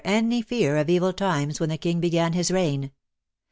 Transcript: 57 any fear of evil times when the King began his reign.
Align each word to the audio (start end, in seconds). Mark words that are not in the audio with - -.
57 0.03 0.23
any 0.25 0.41
fear 0.41 0.77
of 0.77 0.89
evil 0.89 1.13
times 1.13 1.59
when 1.59 1.69
the 1.69 1.77
King 1.77 1.99
began 1.99 2.33
his 2.33 2.49
reign. 2.49 2.91